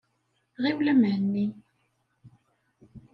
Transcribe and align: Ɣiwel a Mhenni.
Ɣiwel 0.63 0.91
a 0.93 0.93
Mhenni. 0.95 1.45